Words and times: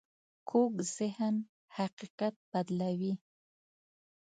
کوږ 0.49 0.73
ذهن 0.95 1.35
حقیقت 1.77 2.35
بدلوي 2.51 3.13